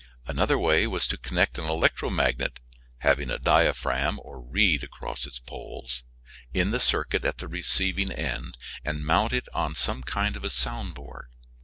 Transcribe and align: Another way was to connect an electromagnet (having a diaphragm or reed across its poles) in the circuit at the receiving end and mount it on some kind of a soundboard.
Another 0.25 0.57
way 0.57 0.87
was 0.87 1.05
to 1.09 1.15
connect 1.19 1.59
an 1.59 1.65
electromagnet 1.65 2.59
(having 3.05 3.29
a 3.29 3.37
diaphragm 3.37 4.19
or 4.23 4.41
reed 4.41 4.81
across 4.81 5.27
its 5.27 5.37
poles) 5.37 6.01
in 6.55 6.71
the 6.71 6.79
circuit 6.79 7.23
at 7.23 7.37
the 7.37 7.47
receiving 7.47 8.11
end 8.11 8.57
and 8.83 9.05
mount 9.05 9.31
it 9.31 9.47
on 9.53 9.75
some 9.75 10.01
kind 10.01 10.35
of 10.35 10.43
a 10.43 10.49
soundboard. 10.49 11.27